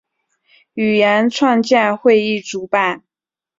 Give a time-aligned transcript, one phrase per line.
[0.73, 3.03] 语言创建会议主办。